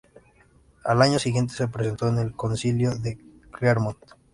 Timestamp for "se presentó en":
1.53-2.17